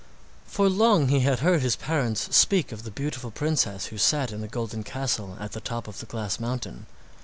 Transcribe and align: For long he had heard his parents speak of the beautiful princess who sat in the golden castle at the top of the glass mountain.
For 0.47 0.67
long 0.67 1.09
he 1.09 1.19
had 1.19 1.41
heard 1.41 1.61
his 1.61 1.75
parents 1.75 2.35
speak 2.35 2.71
of 2.71 2.81
the 2.81 2.89
beautiful 2.89 3.29
princess 3.29 3.85
who 3.93 3.99
sat 3.99 4.31
in 4.31 4.41
the 4.41 4.47
golden 4.47 4.81
castle 4.83 5.37
at 5.39 5.51
the 5.51 5.61
top 5.61 5.87
of 5.87 5.99
the 5.99 6.07
glass 6.07 6.39
mountain. 6.39 6.87